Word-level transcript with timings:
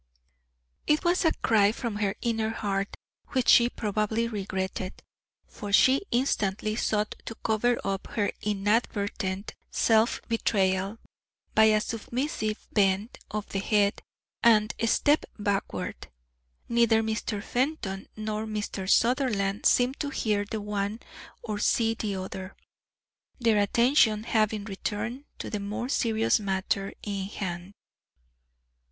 It 0.87 1.03
was 1.03 1.25
a 1.25 1.31
cry 1.43 1.71
from 1.71 1.97
her 1.97 2.15
inner 2.23 2.49
heart, 2.49 2.95
which 3.33 3.47
she 3.47 3.69
probably 3.69 4.27
regretted, 4.27 4.93
for 5.45 5.71
she 5.71 6.07
instantly 6.09 6.75
sought 6.75 7.13
to 7.25 7.35
cover 7.43 7.77
up 7.83 8.07
her 8.13 8.31
inadvertent 8.41 9.53
self 9.69 10.19
betrayal 10.27 10.97
by 11.53 11.65
a 11.65 11.79
submissive 11.79 12.67
bend 12.73 13.19
of 13.29 13.47
the 13.49 13.59
head 13.59 14.01
and 14.41 14.73
a 14.79 14.87
step 14.87 15.23
backward. 15.37 16.07
Neither 16.67 17.03
Mr. 17.03 17.43
Fenton 17.43 18.07
nor 18.17 18.47
Mr. 18.47 18.89
Sutherland 18.89 19.67
seemed 19.67 19.99
to 19.99 20.09
hear 20.09 20.45
the 20.45 20.61
one 20.61 20.99
or 21.43 21.59
see 21.59 21.93
the 21.93 22.15
other, 22.15 22.55
their 23.39 23.61
attention 23.61 24.23
having 24.23 24.63
returned 24.65 25.25
to 25.37 25.51
the 25.51 25.59
more 25.59 25.89
serious 25.89 26.39
matter 26.39 26.91
in 27.03 27.25
hand. 27.27 27.73